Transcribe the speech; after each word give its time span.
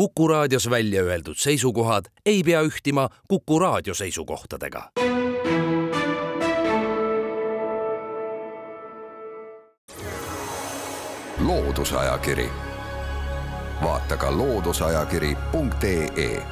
Kuku 0.00 0.28
raadios 0.28 0.70
välja 0.70 1.02
öeldud 1.02 1.34
seisukohad 1.36 2.04
ei 2.26 2.42
pea 2.42 2.62
ühtima 2.62 3.08
Kuku 3.28 3.58
raadio 3.58 3.94
seisukohtadega. 3.94 4.90
loodusajakiri, 11.38 12.48
vaata 13.82 14.16
ka 14.16 14.36
looduseajakiri.ee. 14.36 16.42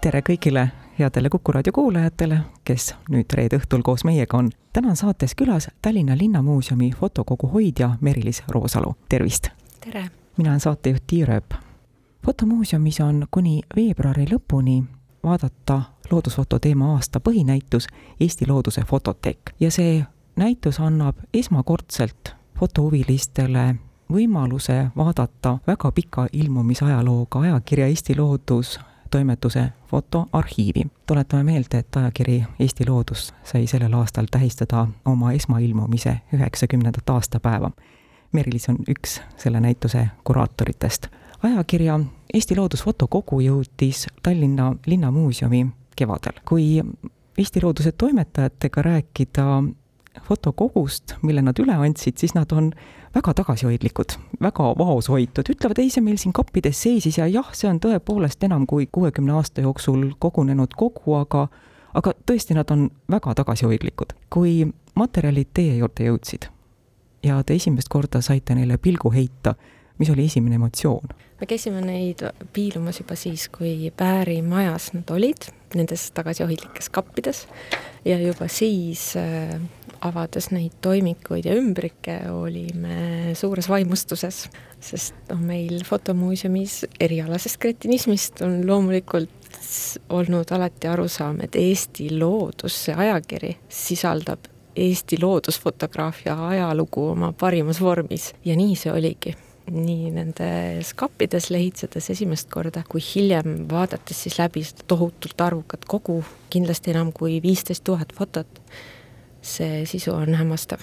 tere 0.00 0.20
kõigile 0.20 0.68
headele 0.98 1.28
Kuku 1.28 1.52
raadio 1.52 1.72
kuulajatele, 1.72 2.38
kes 2.64 2.94
nüüd 3.10 3.26
reede 3.34 3.56
õhtul 3.56 3.82
koos 3.82 4.04
meiega 4.04 4.36
on. 4.36 4.50
täna 4.72 4.88
on 4.88 4.96
saates 4.96 5.34
külas 5.34 5.68
Tallinna 5.82 6.18
Linnamuuseumi 6.18 6.92
fotokogu 7.00 7.48
hoidja 7.48 7.90
Merilis 8.00 8.42
Roosalu, 8.48 8.94
tervist! 9.08 9.48
tere! 9.80 10.10
mina 10.36 10.50
olen 10.50 10.60
saatejuht 10.60 11.02
Tiia 11.06 11.26
Rööp. 11.26 11.71
Fotomuuseumis 12.24 13.00
on 13.00 13.26
kuni 13.30 13.60
veebruari 13.76 14.26
lõpuni 14.30 14.82
vaadata 15.24 15.82
loodusfoto 16.10 16.58
teema 16.58 16.92
aasta 16.94 17.20
põhinäitus 17.20 17.86
Eesti 18.20 18.46
looduse 18.48 18.82
fototeek 18.86 19.54
ja 19.60 19.70
see 19.70 20.04
näitus 20.36 20.80
annab 20.80 21.16
esmakordselt 21.34 22.34
fotohuvilistele 22.58 23.74
võimaluse 24.12 24.86
vaadata 24.96 25.58
väga 25.66 25.92
pika 25.92 26.26
ilmumisajalooga 26.32 27.40
ajakirja 27.40 27.86
Eesti 27.86 28.16
Loodus 28.16 28.80
toimetuse 29.10 29.68
fotoarhiivi. 29.90 30.82
tuletame 31.06 31.42
meelde, 31.42 31.78
et 31.78 31.96
ajakiri 31.96 32.44
Eesti 32.58 32.88
Loodus 32.88 33.34
sai 33.44 33.66
sellel 33.66 33.92
aastal 33.92 34.26
tähistada 34.30 34.86
oma 35.04 35.32
esmailmumise 35.32 36.20
üheksakümnendat 36.34 37.10
aastapäeva. 37.10 37.70
Merilis 38.32 38.68
on 38.68 38.78
üks 38.88 39.20
selle 39.36 39.60
näituse 39.60 40.08
kuraatoritest. 40.24 41.06
Ajakirja 41.42 42.00
Eesti 42.34 42.56
Loodus 42.56 42.84
fotokogu 42.84 43.40
jõudis 43.40 44.06
Tallinna 44.22 44.72
Linnamuuseumi 44.86 45.66
kevadel. 45.96 46.40
kui 46.48 46.82
Eesti 47.38 47.62
Looduse 47.62 47.92
toimetajatega 47.92 48.82
rääkida 48.82 49.62
fotokogust, 50.28 51.14
mille 51.22 51.42
nad 51.42 51.58
üle 51.58 51.72
andsid, 51.72 52.18
siis 52.20 52.34
nad 52.34 52.52
on 52.52 52.72
väga 53.14 53.34
tagasihoidlikud, 53.34 54.16
väga 54.42 54.68
vaoshoitud, 54.78 55.48
ütlevad, 55.54 55.80
ei, 55.80 55.90
see 55.90 56.04
meil 56.04 56.18
siin 56.20 56.32
kappides 56.36 56.82
seisis 56.82 57.18
ja 57.18 57.26
jah, 57.28 57.48
see 57.56 57.68
on 57.70 57.80
tõepoolest 57.80 58.44
enam 58.44 58.66
kui 58.68 58.86
kuuekümne 58.92 59.32
aasta 59.36 59.64
jooksul 59.64 60.10
kogunenud 60.18 60.76
kogu, 60.76 61.16
aga 61.16 61.48
aga 61.94 62.14
tõesti, 62.26 62.56
nad 62.56 62.70
on 62.72 62.88
väga 63.10 63.34
tagasihoidlikud. 63.42 64.12
kui 64.30 64.66
materjalid 64.94 65.48
teie 65.54 65.76
juurde 65.76 66.08
jõudsid 66.08 66.48
ja 67.22 67.42
te 67.44 67.54
esimest 67.54 67.88
korda 67.88 68.20
saite 68.20 68.54
neile 68.54 68.78
pilgu 68.78 69.12
heita, 69.12 69.54
mis 69.98 70.10
oli 70.10 70.24
esimene 70.24 70.54
emotsioon? 70.60 71.12
Me 71.42 71.46
käisime 71.50 71.80
neid 71.82 72.22
piilumas 72.54 73.00
juba 73.00 73.16
siis, 73.18 73.48
kui 73.50 73.90
Pääri 73.96 74.36
majas 74.46 74.92
nad 74.94 75.08
olid, 75.10 75.48
nendes 75.74 76.04
tagasihoidlikes 76.14 76.86
kappides. 76.94 77.48
Ja 78.06 78.18
juba 78.20 78.46
siis 78.46 79.16
äh, 79.18 79.56
avades 80.06 80.52
neid 80.54 80.78
toimikuid 80.82 81.48
ja 81.50 81.56
ümbrikke, 81.58 82.20
olime 82.30 83.34
suures 83.38 83.66
vaimustuses, 83.70 84.44
sest 84.82 85.18
noh, 85.32 85.42
meil 85.42 85.82
fotomuuseumis 85.86 86.84
erialasest 87.02 87.58
kretinismist 87.62 88.42
on 88.46 88.60
loomulikult 88.66 89.58
olnud 90.14 90.50
alati 90.54 90.94
arusaam, 90.94 91.42
et 91.42 91.58
Eesti 91.58 92.12
loodus, 92.18 92.84
see 92.86 92.94
ajakiri, 92.94 93.56
sisaldab 93.66 94.46
Eesti 94.78 95.18
loodusfotograafia 95.20 96.38
ajalugu 96.54 97.10
oma 97.16 97.34
parimas 97.34 97.82
vormis. 97.82 98.30
Ja 98.46 98.54
nii 98.56 98.78
see 98.78 98.94
oligi 98.94 99.34
nii 99.70 100.10
nendes 100.14 100.92
kappides 100.98 101.48
lehitsedes 101.52 102.10
esimest 102.14 102.50
korda, 102.50 102.82
kui 102.88 103.02
hiljem 103.02 103.62
vaadates 103.70 104.24
siis 104.24 104.38
läbi 104.40 104.64
seda 104.66 104.86
tohutult 104.90 105.40
arvukat 105.44 105.86
kogu, 105.88 106.18
kindlasti 106.52 106.92
enam 106.94 107.12
kui 107.14 107.38
viisteist 107.44 107.84
tuhat 107.86 108.12
fotot, 108.16 108.60
see 109.42 109.84
sisu 109.88 110.14
on 110.16 110.34
hämmastav. 110.38 110.82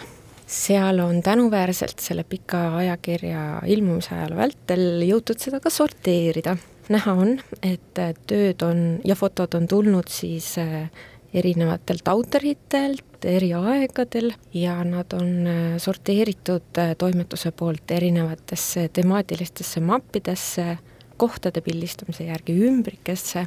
seal 0.50 1.00
on 1.00 1.22
tänuväärselt 1.22 2.00
selle 2.02 2.24
pika 2.24 2.78
ajakirja 2.78 3.62
ilmumise 3.70 4.16
ajaloo 4.16 4.38
vältel 4.38 5.04
jõutud 5.06 5.38
seda 5.38 5.60
ka 5.60 5.70
sorteerida. 5.70 6.58
näha 6.90 7.14
on, 7.14 7.40
et 7.62 8.00
tööd 8.28 8.64
on 8.66 9.00
ja 9.06 9.16
fotod 9.16 9.54
on 9.54 9.68
tulnud 9.68 10.08
siis 10.10 10.58
äh, 10.58 10.90
erinevatelt 11.34 12.08
autoritelt 12.08 13.26
eri 13.26 13.52
aegadel 13.54 14.32
ja 14.54 14.78
nad 14.84 15.14
on 15.14 15.48
äh, 15.48 15.58
sorteeritud 15.78 16.78
äh, 16.78 16.96
toimetuse 16.98 17.52
poolt 17.52 17.92
erinevatesse 17.92 18.90
temaatilistesse 18.94 19.80
mappidesse, 19.80 20.78
kohtade 21.18 21.62
pildistamise 21.62 22.24
järgi 22.24 22.56
ümbrikesse 22.68 23.46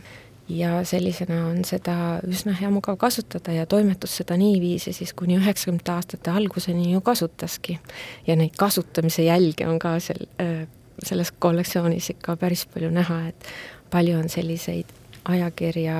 ja 0.49 0.85
sellisena 0.85 1.47
on 1.47 1.65
seda 1.65 1.97
üsna 2.29 2.55
hea 2.59 2.71
mugav 2.71 2.99
kasutada 3.01 3.55
ja 3.57 3.67
toimetus 3.67 4.17
seda 4.21 4.37
niiviisi 4.37 4.93
siis 4.93 5.15
kuni 5.17 5.39
üheksakümnendate 5.41 5.97
aastate 5.97 6.31
alguseni 6.31 6.93
ju 6.93 7.01
kasutaski. 7.01 7.79
ja 8.27 8.37
neid 8.37 8.57
kasutamise 8.59 9.25
jälgi 9.25 9.67
on 9.67 9.79
ka 9.79 9.99
sel, 10.01 10.27
äh, 10.41 10.67
selles 11.03 11.33
kollektsioonis 11.39 12.11
ikka 12.11 12.37
päris 12.37 12.67
palju 12.67 12.91
näha, 12.91 13.29
et 13.29 13.47
palju 13.91 14.19
on 14.19 14.29
selliseid 14.29 15.02
ajakirja 15.25 15.97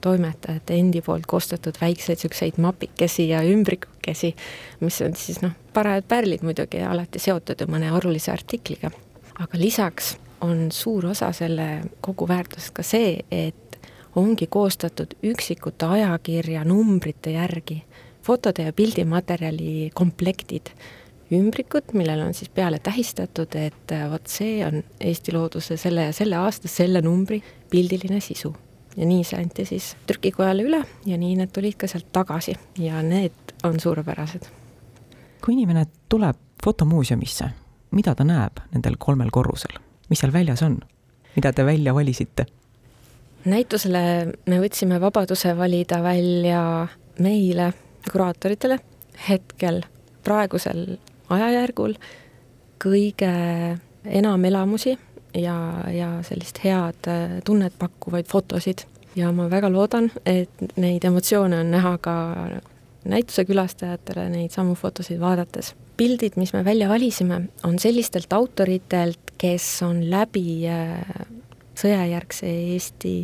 toimetajate 0.00 0.76
endi 0.76 1.00
poolt 1.00 1.26
koostatud 1.26 1.78
väikseid 1.80 2.18
niisuguseid 2.18 2.58
mapikesi 2.60 3.28
ja 3.28 3.42
ümbrikukesi, 3.42 4.34
mis 4.80 5.00
on 5.02 5.16
siis 5.16 5.40
noh, 5.42 5.54
parajad 5.72 6.04
pärlid 6.08 6.44
muidugi 6.44 6.82
alati 6.84 7.22
seotud 7.22 7.64
ju 7.64 7.70
mõne 7.72 7.92
olulise 7.92 8.32
artikliga. 8.32 8.90
aga 9.38 9.58
lisaks 9.58 10.16
on 10.40 10.72
suur 10.72 11.06
osa 11.06 11.32
selle 11.32 11.82
kogu 12.00 12.28
väärtusest 12.28 12.74
ka 12.74 12.82
see, 12.82 13.20
et 13.30 13.78
ongi 14.16 14.46
koostatud 14.46 15.14
üksikute 15.22 15.86
ajakirja 15.86 16.64
numbrite 16.64 17.32
järgi 17.32 17.82
fotode 18.22 18.62
ja 18.62 18.72
pildimaterjali 18.72 19.90
komplektid, 19.94 20.70
ümbrikud, 21.38 21.92
millel 21.96 22.20
on 22.26 22.34
siis 22.34 22.50
peale 22.52 22.78
tähistatud, 22.82 23.54
et 23.56 23.92
äh, 23.92 24.04
vot 24.10 24.26
see 24.28 24.60
on 24.66 24.82
Eesti 25.00 25.32
Looduse 25.32 25.76
selle 25.80 26.08
ja 26.10 26.12
selle 26.16 26.36
aasta 26.40 26.68
selle 26.68 27.02
numbri 27.02 27.42
pildiline 27.70 28.20
sisu. 28.20 28.54
ja 28.96 29.06
nii 29.08 29.24
see 29.24 29.38
anti 29.40 29.64
siis 29.64 29.94
trükikojale 30.06 30.66
üle 30.68 30.82
ja 31.08 31.16
nii 31.16 31.36
need 31.38 31.52
tulid 31.52 31.78
ka 31.80 31.88
sealt 31.88 32.10
tagasi 32.12 32.52
ja 32.78 33.02
need 33.02 33.54
on 33.64 33.80
suurepärased. 33.80 34.48
kui 35.44 35.54
inimene 35.54 35.86
tuleb 36.08 36.36
fotomuuseumisse, 36.64 37.48
mida 37.90 38.14
ta 38.14 38.24
näeb 38.24 38.60
nendel 38.74 38.98
kolmel 38.98 39.30
korrusel, 39.30 39.78
mis 40.10 40.20
seal 40.20 40.32
väljas 40.32 40.62
on, 40.62 40.80
mida 41.36 41.52
te 41.52 41.64
välja 41.64 41.94
valisite? 41.94 42.46
näitusele 43.44 44.02
me 44.46 44.60
võtsime 44.60 45.00
vabaduse 45.00 45.56
valida 45.56 46.02
välja 46.02 46.88
meile, 47.18 47.72
kuraatoritele, 48.12 48.78
hetkel 49.28 49.82
praegusel 50.24 50.98
ajajärgul 51.32 51.96
kõige 52.82 53.32
enam 54.04 54.44
elamusi 54.44 54.96
ja, 55.38 55.56
ja 55.92 56.08
sellist 56.26 56.60
head 56.64 57.08
äh, 57.10 57.38
tunnet 57.44 57.76
pakkuvaid 57.78 58.28
fotosid. 58.30 58.86
ja 59.16 59.28
ma 59.32 59.44
väga 59.50 59.68
loodan, 59.68 60.08
et 60.24 60.76
neid 60.80 61.04
emotsioone 61.04 61.58
on 61.60 61.70
näha 61.70 61.98
ka 62.00 62.14
näituse 63.04 63.44
külastajatele 63.44 64.28
neid 64.32 64.54
samu 64.54 64.74
fotosid 64.74 65.20
vaadates. 65.20 65.74
pildid, 65.96 66.36
mis 66.36 66.52
me 66.52 66.64
välja 66.64 66.88
valisime, 66.88 67.48
on 67.64 67.78
sellistelt 67.78 68.32
autoritelt, 68.32 69.34
kes 69.38 69.82
on 69.82 70.10
läbi 70.10 70.66
äh, 70.68 71.00
sõjajärgse 71.78 72.46
Eesti 72.74 73.14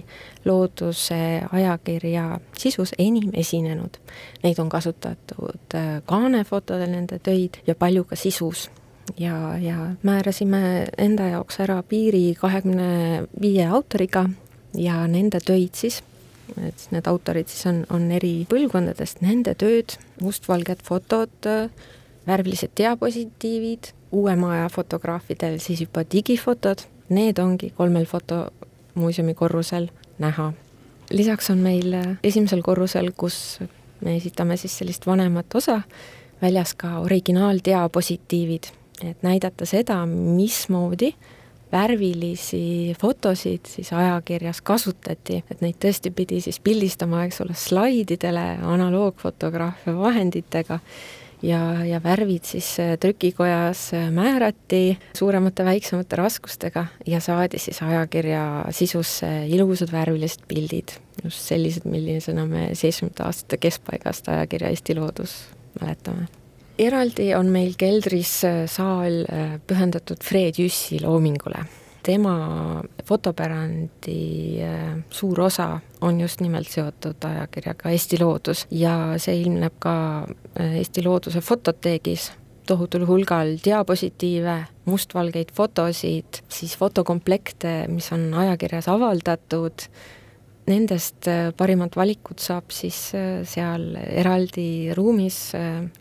looduse 0.45 1.43
ajakirja 1.53 2.39
sisus 2.59 2.95
enim 2.99 3.31
esinenud. 3.37 3.99
Neid 4.43 4.59
on 4.59 4.69
kasutatud 4.73 5.77
äh, 5.77 6.01
kaanefotodel, 6.09 6.91
nende 6.93 7.21
töid, 7.23 7.61
ja 7.67 7.75
palju 7.75 8.05
ka 8.05 8.17
sisus. 8.17 8.69
ja, 9.19 9.57
ja 9.57 9.95
määrasime 10.03 10.89
enda 10.99 11.31
jaoks 11.33 11.61
ära 11.65 11.83
piiri 11.83 12.35
kahekümne 12.37 13.25
viie 13.41 13.65
autoriga 13.67 14.27
ja 14.77 15.07
nende 15.09 15.41
töid 15.41 15.73
siis, 15.73 16.03
et 16.61 16.89
need 16.93 17.09
autorid 17.09 17.49
siis 17.49 17.67
on, 17.71 17.87
on 17.91 18.11
eri 18.13 18.47
põlvkondadest, 18.51 19.23
nende 19.25 19.55
tööd, 19.57 19.97
mustvalged 20.21 20.85
fotod, 20.85 21.49
värvilised 22.29 22.77
diapositiivid, 22.77 23.95
uuema 24.13 24.53
aja 24.59 24.69
fotograafidel 24.73 25.57
siis 25.61 25.81
juba 25.87 26.05
digifotod 26.05 26.85
need 27.09 27.39
ongi 27.39 27.73
kolmel 27.77 28.07
fotomuuseumi 28.07 29.35
korrusel 29.35 29.89
näha. 30.19 30.53
lisaks 31.11 31.51
on 31.51 31.59
meil 31.59 31.93
äh, 31.95 32.19
esimesel 32.25 32.63
korrusel, 32.63 33.13
kus 33.17 33.61
me 34.05 34.17
esitame 34.17 34.57
siis 34.57 34.79
sellist 34.79 35.07
vanemat 35.07 35.55
osa, 35.55 35.81
väljas 36.43 36.75
ka 36.75 36.99
originaaldiapositiivid, 36.99 38.71
et 39.05 39.23
näidata 39.23 39.67
seda, 39.67 40.07
mismoodi 40.07 41.15
värvilisi 41.73 42.97
fotosid 43.01 43.67
siis 43.67 43.93
ajakirjas 43.93 44.61
kasutati, 44.65 45.43
et 45.51 45.61
neid 45.61 45.77
tõesti 45.83 46.13
pidi 46.15 46.41
siis 46.41 46.61
pildistama, 46.65 47.25
eks 47.27 47.43
ole, 47.45 47.57
slaididele 47.57 48.47
analoogfotograafia 48.63 49.97
vahenditega 49.99 50.81
ja, 51.43 51.85
ja 51.85 52.01
värvid 52.03 52.45
siis 52.45 52.77
trükikojas 53.01 53.91
määrati 54.15 54.99
suuremate-väiksemate 55.19 56.17
raskustega 56.17 56.87
ja 57.07 57.21
saadi 57.21 57.59
siis 57.59 57.83
ajakirja 57.83 58.65
sisusse 58.71 59.31
ilusad 59.47 59.93
värvilised 59.93 60.47
pildid, 60.49 60.97
just 61.25 61.49
sellised, 61.51 61.87
millisena 61.89 62.47
me 62.47 62.69
seitsmekümnendate 62.75 63.27
aastate 63.27 63.61
keskpaigast 63.63 64.29
ajakirja 64.29 64.73
Eesti 64.75 64.99
Loodus 64.99 65.41
mäletame. 65.81 66.29
Eraldi 66.79 67.33
on 67.35 67.51
meil 67.51 67.75
keldris 67.79 68.41
saal 68.71 69.25
pühendatud 69.67 70.23
Fred 70.25 70.61
Jüssi 70.63 71.01
loomingule 71.03 71.65
tema 72.09 72.83
fotopärandi 73.05 74.63
äh, 74.65 74.97
suur 75.11 75.41
osa 75.41 75.81
on 76.01 76.21
just 76.21 76.41
nimelt 76.41 76.71
seotud 76.73 77.25
ajakirjaga 77.25 77.93
Eesti 77.93 78.21
Loodus. 78.23 78.65
Ja 78.71 78.95
see 79.21 79.37
ilmneb 79.43 79.77
ka 79.83 79.95
äh, 80.25 80.79
Eesti 80.81 81.05
Looduse 81.05 81.45
fototeegis. 81.45 82.31
Tohutul 82.69 83.07
hulgal 83.09 83.55
diapositiive, 83.65 84.59
mustvalgeid 84.89 85.55
fotosid, 85.57 86.43
siis 86.53 86.75
fotokomplekte, 86.77 87.87
mis 87.89 88.11
on 88.13 88.27
ajakirjas 88.37 88.91
avaldatud, 88.93 89.87
nendest 90.69 91.29
äh, 91.33 91.49
parimad 91.57 91.97
valikud 91.97 92.41
saab 92.45 92.73
siis 92.77 92.99
seal 93.49 93.89
eraldi 93.97 94.93
ruumis 94.97 95.41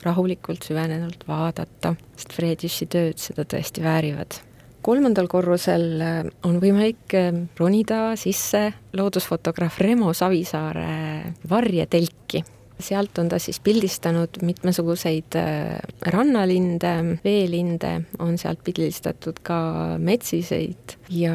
rahulikult 0.04 0.68
süvenenult 0.68 1.24
vaadata, 1.28 1.96
sest 2.20 2.36
Fredischi 2.36 2.92
tööd 2.92 3.24
seda 3.24 3.48
tõesti 3.48 3.84
väärivad 3.88 4.44
kolmandal 4.88 5.28
korrusel 5.32 5.88
äh, 6.00 6.20
on 6.48 6.62
võimalik 6.64 7.16
äh, 7.18 7.32
ronida 7.60 8.14
sisse 8.20 8.70
loodusfotograaf 8.96 9.82
Remo 9.84 10.14
Savisaare 10.16 11.34
varjetelki. 11.50 12.44
sealt 12.78 13.18
on 13.18 13.26
ta 13.26 13.40
siis 13.42 13.58
pildistanud 13.66 14.38
mitmesuguseid 14.46 15.36
äh, 15.36 15.80
rannalinde, 16.14 17.20
veelinde, 17.24 17.94
on 18.22 18.38
sealt 18.38 18.62
pildistatud 18.64 19.42
ka 19.44 19.60
metsiseid 19.98 20.94
ja 21.10 21.34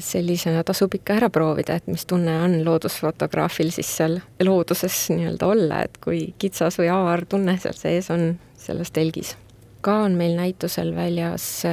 sellisena 0.00 0.64
tasub 0.64 0.96
ikka 0.96 1.20
ära 1.20 1.28
proovida, 1.30 1.76
et 1.76 1.86
mis 1.92 2.06
tunne 2.08 2.38
on 2.40 2.62
loodusfotograafil 2.64 3.70
siis 3.70 3.90
seal 4.00 4.16
looduses 4.40 5.10
nii-öelda 5.12 5.52
olla, 5.52 5.82
et 5.84 6.00
kui 6.00 6.32
kitsas 6.40 6.80
või 6.80 6.88
avar 6.94 7.28
tunne 7.28 7.58
seal 7.60 7.76
sees 7.76 8.08
on 8.10 8.32
selles 8.56 8.90
telgis. 8.90 9.36
ka 9.80 10.00
on 10.08 10.16
meil 10.16 10.40
näitusel 10.40 10.96
väljas 10.96 11.68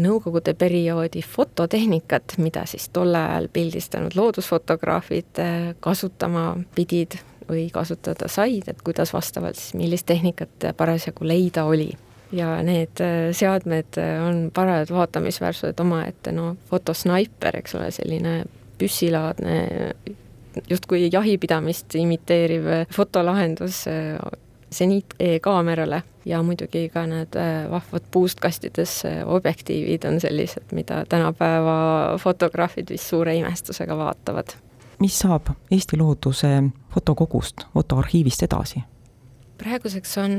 nõukogude 0.00 0.54
perioodi 0.58 1.22
fototehnikat, 1.22 2.36
mida 2.42 2.64
siis 2.66 2.88
tol 2.94 3.14
ajal 3.14 3.48
pildistanud 3.52 4.16
loodusfotograafid 4.18 5.40
äh, 5.42 5.60
kasutama 5.84 6.54
pidid 6.74 7.18
või 7.48 7.68
kasutada 7.72 8.28
said, 8.32 8.68
et 8.68 8.82
kuidas 8.84 9.12
vastavalt 9.12 9.58
siis, 9.60 9.74
millist 9.78 10.06
tehnikat 10.08 10.72
parasjagu 10.76 11.26
leida 11.28 11.64
oli. 11.64 11.92
ja 12.32 12.62
need 12.62 13.00
äh, 13.00 13.30
seadmed 13.32 13.98
äh, 14.00 14.18
on 14.26 14.50
parajad 14.54 14.90
vaatamisväärsused 14.90 15.80
omaette, 15.80 16.32
no 16.32 16.56
fotosnaiper, 16.70 17.60
eks 17.60 17.74
ole, 17.74 17.90
selline 17.94 18.44
püssilaadne 18.78 19.58
justkui 20.70 21.08
jahipidamist 21.12 21.94
imiteeriv 21.98 22.66
fotolahendus 22.94 23.84
seniit-e-kaamerale 24.74 26.02
ja 26.24 26.42
muidugi 26.42 26.88
ka 26.92 27.06
need 27.06 27.36
äh, 27.38 27.64
vahvad 27.70 28.08
puust 28.10 28.40
kastides 28.40 29.02
objektiivid 29.24 30.04
on 30.08 30.20
sellised, 30.20 30.72
mida 30.72 31.04
tänapäeva 31.08 32.18
fotograafid 32.22 32.90
vist 32.90 33.10
suure 33.12 33.36
imestusega 33.36 33.96
vaatavad. 33.96 34.56
mis 34.98 35.18
saab 35.18 35.50
Eesti 35.70 35.96
Looduse 35.98 36.62
fotokogust, 36.94 37.66
fotoarhiivist 37.74 38.42
edasi? 38.42 38.82
praeguseks 39.58 40.18
on 40.18 40.36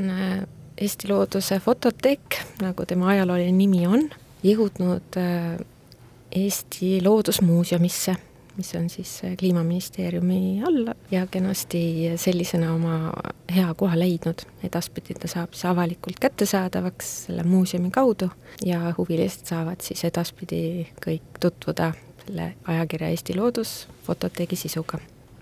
Eesti 0.77 1.07
Looduse 1.07 1.59
fototeek, 1.59 2.41
nagu 2.61 2.85
tema 2.85 3.07
ajalooline 3.13 3.51
nimi 3.51 3.87
on, 3.87 4.09
jõudnud 4.43 5.19
Eesti 6.35 6.99
Loodusmuuseumisse 7.03 8.15
mis 8.57 8.75
on 8.75 8.89
siis 8.89 9.21
äh, 9.23 9.35
Kliimaministeeriumi 9.37 10.63
all 10.67 10.93
ja 11.11 11.27
kenasti 11.27 12.11
sellisena 12.15 12.73
oma 12.73 13.13
hea 13.55 13.73
koha 13.73 13.99
leidnud. 13.99 14.45
edaspidi 14.63 15.13
ta 15.19 15.27
saab 15.27 15.53
siis 15.53 15.65
avalikult 15.65 16.19
kättesaadavaks 16.19 17.11
selle 17.25 17.43
muuseumi 17.43 17.91
kaudu 17.91 18.29
ja 18.65 18.93
huvilised 18.97 19.45
saavad 19.45 19.81
siis 19.81 20.03
edaspidi 20.03 20.87
kõik 21.05 21.39
tutvuda 21.39 21.93
selle 22.25 22.53
ajakirja 22.67 23.09
Eesti 23.13 23.35
Loodus 23.37 23.87
fototeegi 24.03 24.55
sisuga 24.55 24.99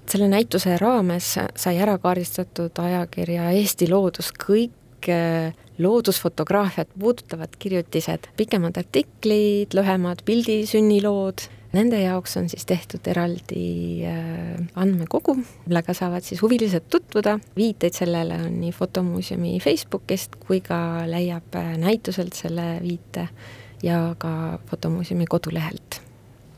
selle 0.10 0.28
näituse 0.28 0.78
raames 0.78 1.36
sai 1.56 1.78
ära 1.82 1.98
kaardistatud 1.98 2.80
ajakirja 2.80 3.52
Eesti 3.56 3.90
Loodus 3.92 4.32
kõik 4.36 5.10
äh, 5.12 5.54
loodusfotograafiat 5.78 6.90
puudutavad 7.00 7.56
kirjutised, 7.60 8.28
pikemad 8.38 8.78
artiklid, 8.78 9.74
lühemad 9.74 10.22
pildisünnilood 10.26 11.48
Nende 11.74 12.04
jaoks 12.04 12.38
on 12.38 12.50
siis 12.50 12.68
tehtud 12.70 13.08
eraldi 13.10 14.06
äh, 14.06 14.62
andmekogu, 14.78 15.34
millega 15.66 15.96
saavad 15.98 16.22
siis 16.22 16.42
huvilised 16.42 16.86
tutvuda, 16.90 17.40
viiteid 17.58 17.98
sellele 17.98 18.38
on 18.46 18.60
nii 18.62 18.72
Fotomuuseumi 18.72 19.58
Facebookist 19.64 20.38
kui 20.46 20.62
ka 20.62 20.78
leiab 21.10 21.58
äh, 21.58 21.74
näituselt 21.82 22.38
selle 22.38 22.78
viite 22.82 23.28
ja 23.84 24.16
ka 24.18 24.60
Fotomuuseumi 24.70 25.26
kodulehelt 25.26 26.02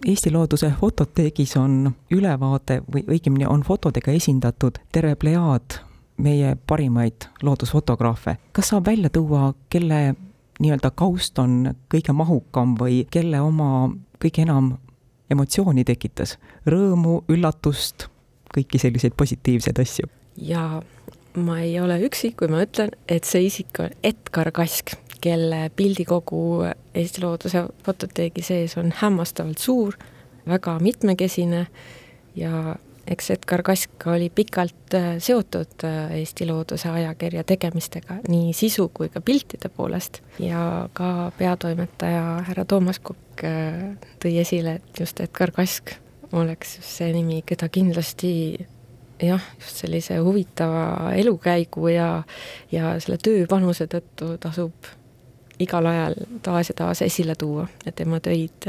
Eesti 0.05 0.31
Looduse 0.31 0.73
fototeegis 0.79 1.55
on 1.57 1.91
ülevaade 2.11 2.81
või 2.93 3.01
õigemini 3.15 3.47
on 3.49 3.63
fotodega 3.65 4.11
esindatud 4.13 4.77
terve 4.91 5.15
plejaad 5.15 5.79
meie 6.17 6.55
parimaid 6.67 7.25
loodusfotograafe. 7.41 8.35
kas 8.51 8.69
saab 8.69 8.85
välja 8.85 9.09
tuua, 9.09 9.53
kelle 9.69 10.15
nii-öelda 10.59 10.91
kaust 10.91 11.39
on 11.39 11.75
kõige 11.93 12.13
mahukam 12.13 12.75
või 12.79 13.05
kelle 13.11 13.41
oma 13.41 13.89
kõige 14.21 14.45
enam 14.45 14.75
emotsiooni 15.31 15.85
tekitas, 15.87 16.37
rõõmu, 16.69 17.23
üllatust, 17.31 18.07
kõiki 18.55 18.79
selliseid 18.81 19.15
positiivseid 19.17 19.79
asju. 19.81 20.09
ja 20.37 20.81
ma 21.35 21.59
ei 21.59 21.79
ole 21.79 21.99
üksi, 22.07 22.31
kui 22.37 22.47
ma 22.51 22.63
ütlen, 22.63 22.91
et 23.07 23.27
see 23.27 23.47
isik 23.49 23.79
on 23.83 23.93
Edgar 24.03 24.51
Kask, 24.55 24.95
kelle 25.21 25.69
pildikogu 25.75 26.65
Eesti 26.93 27.23
Looduse 27.23 27.65
fototeegi 27.83 28.43
sees 28.45 28.77
on 28.77 28.93
hämmastavalt 29.01 29.57
suur, 29.57 29.97
väga 30.47 30.77
mitmekesine 30.79 31.65
ja 32.37 32.75
eks 33.07 33.29
Edgar 33.35 33.63
Kask 33.63 34.07
oli 34.07 34.29
pikalt 34.29 34.93
äh, 34.93 35.15
seotud 35.19 35.83
äh, 35.83 36.11
Eesti 36.19 36.47
Looduse 36.47 36.89
ajakirja 36.89 37.43
tegemistega 37.43 38.19
nii 38.27 38.53
sisu 38.53 38.89
kui 38.93 39.09
ka 39.09 39.21
piltide 39.21 39.69
poolest. 39.69 40.21
Ja 40.39 40.89
ka 40.93 41.31
peatoimetaja 41.37 42.23
härra 42.47 42.65
Toomas 42.65 42.99
Kukk 42.99 43.43
äh, 43.45 43.95
tõi 44.23 44.37
esile, 44.41 44.79
et 44.79 44.99
just 44.99 45.19
Edgar 45.21 45.53
Kask 45.55 45.95
oleks 46.33 46.77
just 46.79 46.97
see 46.97 47.11
nimi, 47.13 47.41
keda 47.45 47.69
kindlasti 47.69 48.31
jah, 49.21 49.43
just 49.61 49.83
sellise 49.83 50.17
huvitava 50.23 51.13
elukäigu 51.15 51.87
ja, 51.93 52.09
ja 52.71 52.95
selle 52.99 53.21
tööpanuse 53.21 53.87
tõttu 53.91 54.35
tasub 54.41 54.89
igal 55.61 55.85
ajal 55.87 56.17
taas 56.43 56.73
ja 56.73 56.75
taas 56.75 57.05
esile 57.05 57.37
tuua 57.39 57.69
ja 57.85 57.93
tema 57.95 58.19
töid 58.19 58.67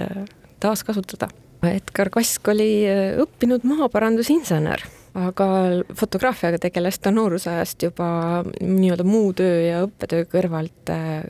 taaskasutada 0.63 1.33
Edgar 1.65 2.11
Kask 2.13 2.49
oli 2.53 2.71
äh, 2.89 3.17
õppinud 3.23 3.65
maaparandusinsener, 3.67 4.83
aga 5.17 5.49
fotograafiaga 5.97 6.61
tegeles 6.67 6.99
ta 7.01 7.13
noorusajast 7.15 7.87
juba 7.89 8.09
nii-öelda 8.61 9.07
muu 9.09 9.33
töö 9.37 9.61
ja 9.65 9.83
õppetöö 9.87 10.27
kõrvalt 10.33 10.93
äh, 10.93 11.25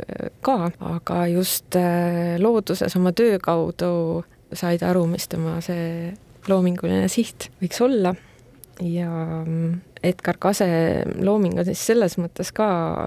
ka, 0.45 0.71
aga 0.97 1.27
just 1.31 1.79
äh, 1.79 2.37
looduses 2.43 2.97
oma 2.99 3.15
töö 3.17 3.39
kaudu 3.43 4.25
sai 4.53 4.79
ta 4.79 4.91
aru, 4.93 5.07
mis 5.11 5.29
tema 5.31 5.59
see 5.65 6.15
loominguline 6.51 7.09
siht 7.11 7.51
võiks 7.63 7.81
olla. 7.83 8.15
Ja 8.83 9.11
mm, 9.43 9.79
Edgar 10.03 10.37
Kase 10.39 10.67
looming 11.25 11.59
on 11.59 11.65
siis 11.67 11.81
selles 11.89 12.17
mõttes 12.21 12.53
ka 12.55 12.67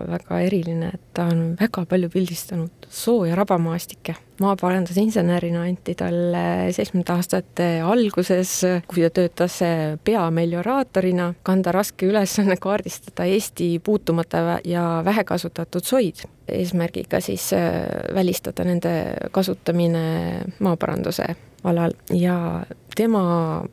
väga 0.09 0.39
eriline, 0.45 0.93
et 0.95 1.03
ta 1.13 1.27
on 1.31 1.53
väga 1.59 1.85
palju 1.89 2.09
pildistanud 2.13 2.89
soo- 2.89 3.25
ja 3.25 3.35
rabamaastikke. 3.35 4.15
maaparandusinsenerina 4.39 5.65
anti 5.67 5.95
talle 5.99 6.71
seitsmekümnendate 6.71 7.13
aastate 7.13 7.65
alguses, 7.83 8.53
kui 8.87 9.03
ta 9.03 9.09
töötas 9.09 9.57
peamelioraatorina, 10.03 11.33
kanda 11.43 11.73
raske 11.75 12.07
ülesanne 12.07 12.55
kaardistada 12.55 13.25
Eesti 13.27 13.81
puutumata 13.83 14.59
ja 14.63 15.01
vähekasutatud 15.05 15.83
soid, 15.83 16.23
eesmärgiga 16.47 17.19
siis 17.19 17.51
äh, 17.53 17.83
välistada 18.15 18.63
nende 18.63 18.93
kasutamine 19.31 20.45
maaparanduse 20.59 21.35
alal 21.63 21.93
ja 22.15 22.65
tema 22.95 23.63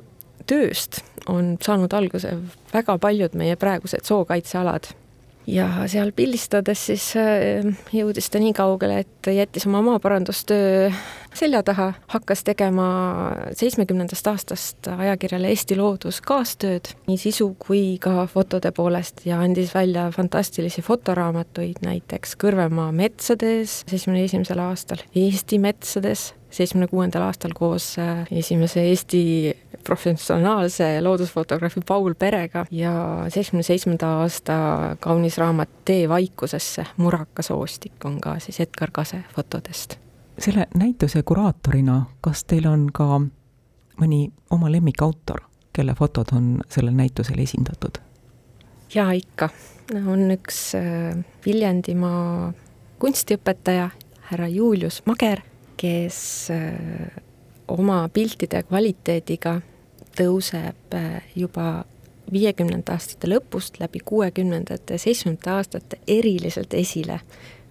tööst 0.47 1.03
on 1.29 1.57
saanud 1.63 1.93
alguse 1.97 2.37
väga 2.73 2.99
paljud 3.03 3.35
meie 3.39 3.57
praegused 3.57 4.07
sookaitsealad. 4.07 4.93
ja 5.47 5.67
seal 5.87 6.11
pildistades 6.11 6.87
siis 6.89 7.13
äh, 7.17 7.67
jõudis 7.95 8.31
ta 8.31 8.41
nii 8.43 8.53
kaugele, 8.57 9.05
et 9.05 9.31
jättis 9.31 9.67
oma 9.67 9.83
maaparandustöö 9.87 10.91
selja 11.37 11.63
taha, 11.63 11.93
hakkas 12.11 12.43
tegema 12.45 12.87
seitsmekümnendast 13.55 14.27
aastast 14.27 14.89
ajakirjale 14.91 15.53
Eesti 15.53 15.77
Loodus 15.79 16.19
kaastööd 16.25 16.91
nii 17.07 17.19
sisu 17.21 17.53
kui 17.63 17.99
ka 18.03 18.27
fotode 18.31 18.73
poolest 18.75 19.23
ja 19.29 19.39
andis 19.45 19.75
välja 19.75 20.09
fantastilisi 20.15 20.83
fotoraamatuid, 20.83 21.83
näiteks 21.85 22.35
Kõrvemaa 22.43 22.91
metsades 22.97 23.83
seitsmekümne 23.85 24.25
esimesel 24.27 24.65
aastal, 24.67 25.05
Eesti 25.15 25.61
metsades 25.63 26.33
seitsmekümne 26.57 26.89
kuuendal 26.91 27.27
aastal 27.27 27.53
koos 27.55 27.97
äh, 27.99 28.27
esimese 28.31 28.83
Eesti 28.89 29.23
professionaalse 29.85 31.03
loodusfotograafi 31.03 31.81
Paul 31.89 32.15
Perega 32.19 32.67
ja 32.71 32.93
seitsmekümne 33.29 33.63
seitsmenda 33.63 34.09
aasta 34.23 34.57
kaunis 35.01 35.39
raamat 35.39 35.69
Tee 35.85 36.09
vaikusesse, 36.09 36.87
Muraka 36.97 37.43
soostik 37.43 38.05
on 38.05 38.21
ka 38.21 38.39
siis 38.39 38.61
Edgar 38.61 38.91
Kase 38.93 39.25
fotodest. 39.35 39.99
selle 40.39 40.67
näituse 40.75 41.23
kuraatorina, 41.23 42.05
kas 42.21 42.45
teil 42.45 42.67
on 42.69 42.91
ka 42.93 43.21
mõni 44.01 44.27
oma 44.51 44.73
lemmikautor, 44.73 45.41
kelle 45.73 45.95
fotod 45.95 46.33
on 46.37 46.59
sellel 46.69 46.95
näitusel 46.95 47.39
esindatud? 47.39 48.01
jaa, 48.95 49.13
ikka. 49.13 49.49
on 50.07 50.31
üks 50.35 50.75
äh, 50.75 51.25
Viljandimaa 51.47 52.53
kunstiõpetaja, 52.99 53.91
härra 54.31 54.49
Julius 54.49 55.03
Mager, 55.07 55.43
kes 55.77 56.51
äh, 56.51 57.23
oma 57.69 58.09
piltide 58.13 58.63
kvaliteediga 58.69 59.61
tõuseb 60.17 60.95
äh, 60.95 61.23
juba 61.37 61.85
viiekümnenda 62.33 62.97
aastate 62.97 63.29
lõpust 63.31 63.81
läbi 63.81 64.01
kuuekümnendate 64.05 64.99
seitsmekümnendate 64.99 65.51
aastate 65.51 65.99
eriliselt 66.09 66.75
esile. 66.75 67.21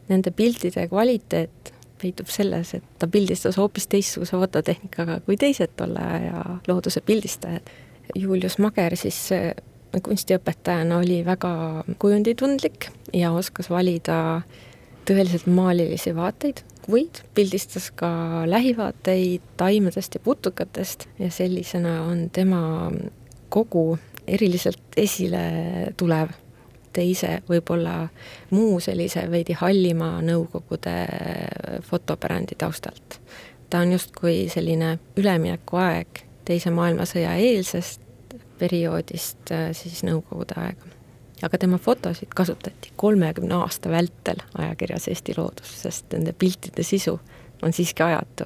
Nende 0.09 0.31
piltide 0.31 0.87
kvaliteet 0.87 1.73
peitub 2.01 2.29
selles, 2.29 2.73
et 2.77 2.83
ta 2.99 3.07
pildistas 3.07 3.57
hoopis 3.57 3.87
teistsuguse 3.91 4.37
fototehnikaga 4.37 5.19
kui 5.25 5.37
teised 5.39 5.73
tolle 5.79 6.03
aja 6.19 6.43
looduse 6.67 7.01
pildistajad. 7.01 7.71
Julius 8.15 8.59
Mager 8.61 8.95
siis 8.99 9.17
äh, 9.33 9.49
kunstiõpetajana 10.03 10.99
oli 11.01 11.23
väga 11.25 11.83
kujunditundlik 11.99 12.89
ja 13.13 13.31
oskas 13.31 13.69
valida 13.69 14.41
tõeliselt 15.07 15.47
maalilisi 15.49 16.15
vaateid 16.15 16.61
kuid 16.85 17.21
pildistas 17.33 17.91
ka 17.91 18.07
lähivaateid 18.45 19.41
taimedest 19.57 20.13
ja 20.13 20.19
putukatest 20.19 21.07
ja 21.19 21.31
sellisena 21.31 22.01
on 22.03 22.29
tema 22.29 22.91
kogu 23.49 23.97
eriliselt 24.27 24.81
esile 24.97 25.45
tulev. 25.97 26.29
teise 26.95 27.41
võib-olla 27.49 28.07
muu 28.55 28.79
sellise 28.79 29.25
veidi 29.31 29.53
hallima 29.59 30.21
Nõukogude 30.23 30.93
fotopärandi 31.83 32.55
taustalt. 32.57 33.19
ta 33.69 33.79
on 33.79 33.91
justkui 33.91 34.49
selline 34.49 34.99
üleminekuaeg 35.17 36.07
Teise 36.45 36.69
maailmasõja 36.69 37.33
eelsest 37.41 38.01
perioodist 38.59 39.51
siis 39.73 40.03
Nõukogude 40.03 40.53
aega 40.61 40.95
aga 41.43 41.57
tema 41.57 41.77
fotosid 41.77 42.27
kasutati 42.35 42.91
kolmekümne 42.95 43.55
aasta 43.55 43.89
vältel 43.89 44.43
ajakirjas 44.57 45.07
Eesti 45.07 45.33
Loodus, 45.37 45.81
sest 45.81 46.13
nende 46.13 46.33
piltide 46.33 46.83
sisu 46.83 47.19
on 47.61 47.73
siiski 47.73 48.03
ajatu. 48.03 48.43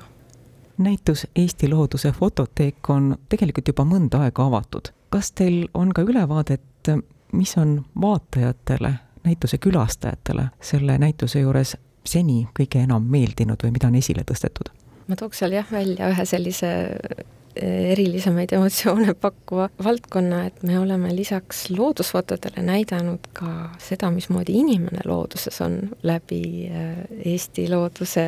näitus 0.78 1.28
Eesti 1.36 1.70
Looduse 1.70 2.12
fototeek 2.12 2.90
on 2.90 3.16
tegelikult 3.30 3.68
juba 3.68 3.84
mõnda 3.84 4.24
aega 4.24 4.46
avatud. 4.46 4.92
kas 5.10 5.32
teil 5.32 5.68
on 5.74 5.94
ka 5.94 6.02
ülevaadet, 6.02 6.62
mis 7.32 7.58
on 7.58 7.86
vaatajatele, 8.02 8.94
näituse 9.24 9.58
külastajatele 9.58 10.50
selle 10.62 10.98
näituse 10.98 11.40
juures 11.40 11.78
seni 12.06 12.48
kõige 12.60 12.84
enam 12.84 13.04
meeldinud 13.04 13.64
või 13.64 13.72
mida 13.72 13.88
on 13.88 13.96
esile 13.96 14.24
tõstetud? 14.24 14.72
ma 15.08 15.16
tooks 15.16 15.40
seal 15.40 15.52
jah 15.52 15.72
välja 15.72 16.10
ühe 16.10 16.26
sellise 16.26 16.70
erilisemaid 17.62 18.54
emotsioone 18.54 19.14
pakkuva 19.14 19.70
valdkonna, 19.84 20.46
et 20.46 20.64
me 20.64 20.80
oleme 20.80 21.12
lisaks 21.16 21.70
loodusfotodele 21.70 22.64
näidanud 22.66 23.30
ka 23.34 23.70
seda, 23.84 24.12
mismoodi 24.12 24.56
inimene 24.60 25.04
looduses 25.06 25.62
on 25.62 25.80
läbi 26.04 26.42
äh, 26.72 26.98
Eesti 27.26 27.70
Looduse 27.70 28.26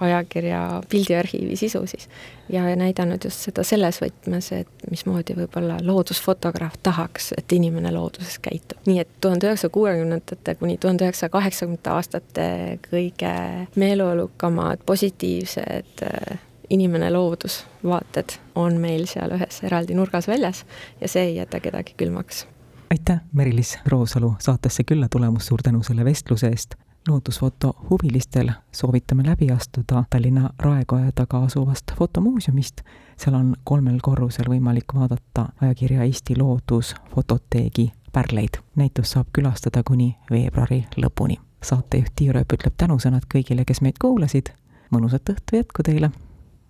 ajakirja 0.00 0.82
pildiarhiivi 0.88 1.56
sisu 1.56 1.86
siis. 1.86 2.08
ja 2.48 2.76
näidanud 2.76 3.24
just 3.24 3.46
seda 3.46 3.62
selles 3.62 4.00
võtmes, 4.02 4.50
et 4.56 4.86
mismoodi 4.90 5.36
võib-olla 5.38 5.78
loodusfotograaf 5.86 6.80
tahaks, 6.82 7.32
et 7.38 7.52
inimene 7.52 7.92
looduses 7.94 8.38
käitub. 8.42 8.78
nii 8.86 8.98
et 9.04 9.08
tuhande 9.20 9.46
üheksasaja 9.46 9.70
kuuekümnendate 9.70 10.54
kuni 10.54 10.78
tuhande 10.78 11.06
üheksasaja 11.06 11.30
kaheksakümnendate 11.30 11.90
aastate 11.90 12.46
kõige 12.90 13.34
meeleolukamad, 13.76 14.82
positiivsed 14.86 16.06
äh, 16.06 16.38
inimene, 16.70 17.10
loodus, 17.10 17.66
vaated 17.84 18.24
on 18.54 18.76
meil 18.80 19.06
seal 19.06 19.34
ühes 19.34 19.62
eraldi 19.66 19.94
nurgas 19.94 20.28
väljas 20.28 20.64
ja 21.00 21.08
see 21.08 21.22
ei 21.22 21.36
jäta 21.36 21.60
kedagi 21.60 21.94
külmaks. 21.96 22.46
aitäh, 22.90 23.20
Merilis 23.32 23.78
Roosalu 23.86 24.34
saatesse 24.38 24.84
külla 24.84 25.08
tulemast, 25.08 25.46
suur 25.46 25.62
tänu 25.62 25.82
selle 25.82 26.04
vestluse 26.04 26.48
eest. 26.48 26.74
loodusfoto 27.08 27.74
huvilistel 27.90 28.50
soovitame 28.72 29.22
läbi 29.26 29.50
astuda 29.50 30.04
Tallinna 30.10 30.50
Raekoja 30.58 31.12
taga 31.14 31.42
asuvast 31.44 31.84
fotomuuseumist. 31.98 32.80
seal 33.16 33.34
on 33.34 33.54
kolmel 33.64 33.98
korrusel 34.02 34.48
võimalik 34.48 34.94
vaadata 34.94 35.48
ajakirja 35.60 36.02
Eesti 36.02 36.38
Loodus 36.38 36.94
fototeegi 37.14 37.92
pärleid. 38.12 38.62
näitust 38.76 39.12
saab 39.12 39.26
külastada 39.32 39.82
kuni 39.82 40.16
veebruari 40.30 40.84
lõpuni. 40.96 41.40
saatejuht 41.62 42.12
Tiia 42.16 42.32
Rööp 42.32 42.52
ütleb 42.52 42.74
tänusõnad 42.76 43.26
kõigile, 43.34 43.64
kes 43.64 43.80
meid 43.80 43.98
kuulasid. 43.98 44.50
mõnusat 44.90 45.30
õhtu 45.30 45.56
jätku 45.56 45.82
teile 45.82 46.10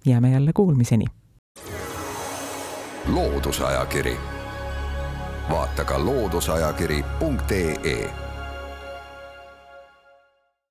jääme 0.06 0.30
jälle 0.30 0.52
kuulmiseni. 0.52 1.04
loodusajakiri, 3.06 4.16
vaata 5.50 5.84
ka 5.84 6.04
looduseajakiri.ee 6.04 8.29